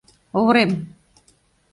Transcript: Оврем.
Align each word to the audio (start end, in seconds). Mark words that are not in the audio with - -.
Оврем. 0.39 0.71